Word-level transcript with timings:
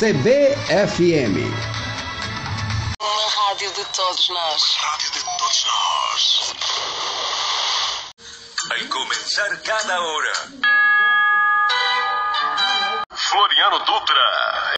CBFM. 0.00 1.36
Uma 3.02 3.28
rádio 3.28 3.70
de 3.74 3.84
todos 3.94 4.30
nós. 4.30 4.62
Rádio 4.78 5.10
de 5.10 5.20
todos 5.22 5.66
nós. 5.66 6.54
Al 8.70 8.88
comenzar 8.88 9.60
cada 9.62 10.00
hora. 10.00 10.32
Floriano 13.12 13.78
Dutra. 13.80 14.76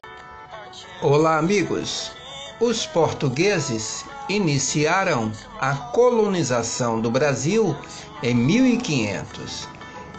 Olá, 1.03 1.39
amigos. 1.39 2.11
Os 2.59 2.84
portugueses 2.86 4.04
iniciaram 4.29 5.30
a 5.61 5.73
colonização 5.93 7.00
do 7.00 7.12
Brasil 7.12 7.77
em 8.25 8.34
1500 8.34 9.68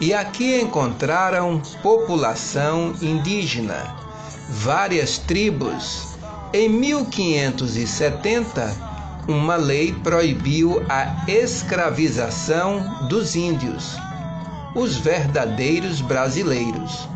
e 0.00 0.14
aqui 0.14 0.62
encontraram 0.62 1.60
população 1.82 2.96
indígena, 3.02 3.94
várias 4.48 5.18
tribos. 5.18 6.14
Em 6.52 6.68
1570, 6.68 8.94
uma 9.26 9.56
lei 9.56 9.92
proibiu 9.92 10.80
a 10.88 11.24
escravização 11.28 13.08
dos 13.08 13.34
índios, 13.34 13.96
os 14.74 14.96
verdadeiros 14.96 16.00
brasileiros. 16.00 17.08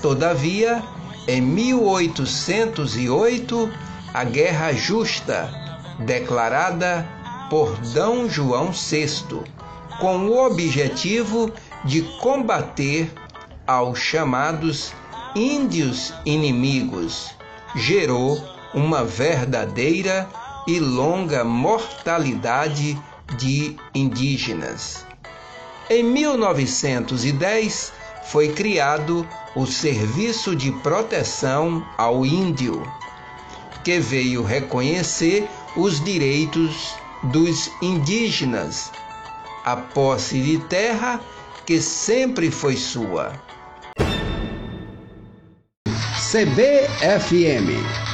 Todavia, 0.00 0.82
em 1.26 1.40
1808, 1.40 3.70
a 4.14 4.22
Guerra 4.24 4.72
Justa, 4.72 5.50
declarada 5.98 7.04
por 7.50 7.76
D. 7.78 8.28
João 8.28 8.70
VI, 8.70 9.42
com 10.00 10.26
o 10.26 10.46
objetivo 10.46 11.50
de 11.84 12.02
combater 12.20 13.10
aos 13.66 13.98
chamados 13.98 14.92
índios 15.36 16.14
inimigos, 16.24 17.30
gerou 17.74 18.42
uma 18.72 19.04
verdadeira 19.04 20.26
e 20.66 20.80
longa 20.80 21.44
mortalidade 21.44 22.98
de 23.36 23.76
indígenas. 23.94 25.04
Em 25.90 26.02
1910 26.02 27.92
foi 28.24 28.48
criado 28.48 29.28
o 29.54 29.66
Serviço 29.66 30.56
de 30.56 30.72
Proteção 30.72 31.86
ao 31.98 32.24
Índio, 32.24 32.90
que 33.84 34.00
veio 34.00 34.42
reconhecer 34.42 35.46
os 35.76 36.02
direitos 36.02 36.94
dos 37.24 37.70
indígenas, 37.82 38.90
a 39.62 39.76
posse 39.76 40.40
de 40.40 40.58
terra 40.60 41.20
que 41.66 41.78
sempre 41.78 42.50
foi 42.50 42.74
sua. 42.74 43.45
CBFM 46.26 48.05